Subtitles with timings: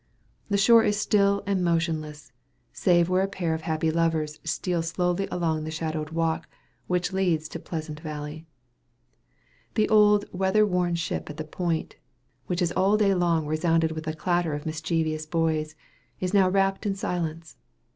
[0.49, 2.31] The shore is still and motionless,
[2.73, 6.47] save where a pair of happy lovers steal slowly along the shadowed walk
[6.87, 8.47] which leads to Pleasant Valley.
[9.75, 11.97] The old weather worn ship at the Point,
[12.47, 15.75] which has all day long resounded with the clatter of mischievous boys,
[16.19, 17.57] is now wrapped in silence.